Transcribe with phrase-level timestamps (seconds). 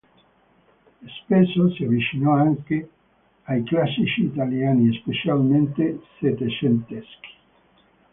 [1.21, 2.89] Spesso si avvicinò anche
[3.43, 7.29] ai classici italiani, specialmente settecenteschi.